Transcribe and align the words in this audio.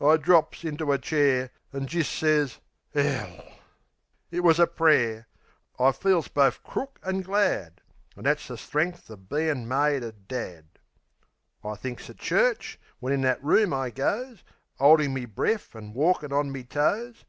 I 0.00 0.16
drops 0.16 0.62
into 0.62 0.92
a 0.92 0.98
chair, 0.98 1.50
an' 1.72 1.88
jist 1.88 2.16
sez 2.16 2.60
"'Ell!" 2.94 3.52
It 4.30 4.44
was 4.44 4.60
a 4.60 4.66
pray'r. 4.68 5.26
I 5.76 5.90
feels 5.90 6.28
bofe 6.28 6.62
crook 6.62 7.00
an' 7.02 7.20
glad.... 7.22 7.80
An' 8.16 8.22
that's 8.22 8.46
the 8.46 8.56
strength 8.58 9.10
of 9.10 9.28
bein' 9.28 9.66
made 9.66 10.04
a 10.04 10.12
dad. 10.12 10.66
I 11.64 11.74
thinks 11.74 12.08
of 12.08 12.16
church, 12.16 12.78
when 13.00 13.12
in 13.12 13.22
that 13.22 13.42
room 13.42 13.74
I 13.74 13.90
goes, 13.90 14.44
'Oldin' 14.78 15.12
me 15.12 15.26
breaf 15.26 15.74
an' 15.74 15.94
walkin' 15.94 16.32
on 16.32 16.52
me 16.52 16.62
toes. 16.62 17.24